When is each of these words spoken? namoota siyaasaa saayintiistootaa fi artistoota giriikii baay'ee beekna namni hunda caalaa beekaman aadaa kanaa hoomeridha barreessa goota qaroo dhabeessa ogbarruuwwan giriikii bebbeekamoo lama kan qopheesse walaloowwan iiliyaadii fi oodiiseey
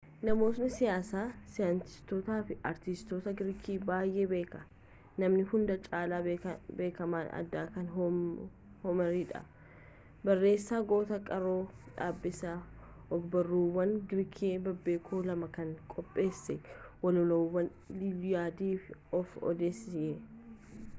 namoota 0.27 0.67
siyaasaa 0.75 1.23
saayintiistootaa 1.55 2.37
fi 2.51 2.55
artistoota 2.69 3.33
giriikii 3.41 3.75
baay'ee 3.89 4.23
beekna 4.31 4.61
namni 5.23 5.43
hunda 5.51 5.75
caalaa 5.87 6.19
beekaman 6.79 7.27
aadaa 7.41 7.65
kanaa 7.75 8.07
hoomeridha 8.85 9.41
barreessa 10.29 10.79
goota 10.93 11.19
qaroo 11.27 11.59
dhabeessa 11.99 12.53
ogbarruuwwan 13.19 13.93
giriikii 14.13 14.53
bebbeekamoo 14.69 15.23
lama 15.29 15.51
kan 15.59 15.75
qopheesse 15.95 16.57
walaloowwan 17.05 17.69
iiliyaadii 17.99 18.73
fi 18.87 18.99
oodiiseey 19.21 20.11